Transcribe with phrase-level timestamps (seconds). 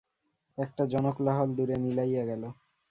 [0.57, 2.43] একটা জনকোলাহল দূরে মিলাইয়া গেল।